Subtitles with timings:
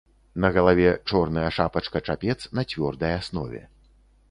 [0.45, 3.63] На галаве чорная шапачка-чапец на цвёрдай аснове.